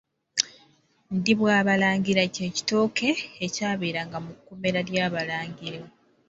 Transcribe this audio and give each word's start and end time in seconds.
Ndiibwabalangira 1.15 2.23
kye 2.33 2.47
kitooke 2.55 3.09
ekyabeeranga 3.45 4.17
mu 4.25 4.31
kkomera 4.37 4.79
ly’Abalangira. 4.89 5.81